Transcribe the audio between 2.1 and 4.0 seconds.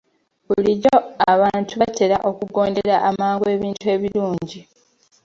okugondera amangu ebintu